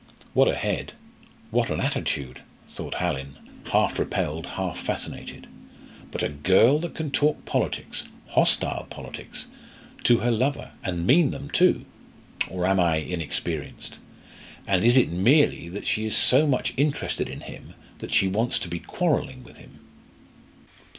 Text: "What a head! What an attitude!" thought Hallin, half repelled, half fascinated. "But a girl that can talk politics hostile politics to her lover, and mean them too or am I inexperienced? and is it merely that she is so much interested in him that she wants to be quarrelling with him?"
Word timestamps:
"What 0.33 0.47
a 0.47 0.55
head! 0.55 0.93
What 1.51 1.69
an 1.69 1.79
attitude!" 1.79 2.41
thought 2.67 2.95
Hallin, 2.95 3.37
half 3.65 3.99
repelled, 3.99 4.47
half 4.57 4.79
fascinated. 4.79 5.45
"But 6.09 6.23
a 6.23 6.29
girl 6.29 6.79
that 6.79 6.95
can 6.95 7.11
talk 7.11 7.45
politics 7.45 8.05
hostile 8.29 8.87
politics 8.89 9.45
to 10.05 10.17
her 10.25 10.31
lover, 10.31 10.71
and 10.83 11.05
mean 11.05 11.29
them 11.29 11.51
too 11.51 11.85
or 12.49 12.65
am 12.65 12.79
I 12.79 12.95
inexperienced? 12.95 13.99
and 14.65 14.83
is 14.83 14.97
it 14.97 15.11
merely 15.11 15.69
that 15.69 15.85
she 15.85 16.05
is 16.05 16.17
so 16.17 16.47
much 16.47 16.73
interested 16.77 17.29
in 17.29 17.41
him 17.41 17.75
that 17.99 18.11
she 18.11 18.27
wants 18.27 18.57
to 18.57 18.67
be 18.67 18.79
quarrelling 18.79 19.43
with 19.43 19.57
him?" 19.57 19.81